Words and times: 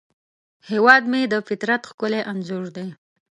هیواد 0.69 1.03
مې 1.11 1.21
د 1.27 1.35
فطرت 1.47 1.81
ښکلی 1.89 2.21
انځور 2.31 2.65
دی 2.75 2.87